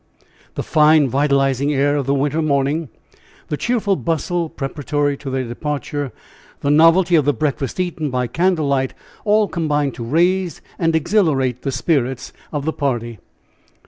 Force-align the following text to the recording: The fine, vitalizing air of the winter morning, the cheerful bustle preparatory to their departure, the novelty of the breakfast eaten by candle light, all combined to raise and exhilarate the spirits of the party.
The 0.55 0.63
fine, 0.63 1.07
vitalizing 1.07 1.71
air 1.71 1.95
of 1.95 2.07
the 2.07 2.15
winter 2.15 2.41
morning, 2.41 2.89
the 3.49 3.55
cheerful 3.55 3.95
bustle 3.95 4.49
preparatory 4.49 5.15
to 5.17 5.29
their 5.29 5.43
departure, 5.43 6.11
the 6.61 6.71
novelty 6.71 7.13
of 7.13 7.25
the 7.25 7.35
breakfast 7.35 7.79
eaten 7.79 8.09
by 8.09 8.25
candle 8.25 8.65
light, 8.67 8.95
all 9.25 9.47
combined 9.47 9.93
to 9.93 10.03
raise 10.03 10.59
and 10.79 10.95
exhilarate 10.95 11.61
the 11.61 11.71
spirits 11.71 12.33
of 12.51 12.65
the 12.65 12.73
party. 12.73 13.19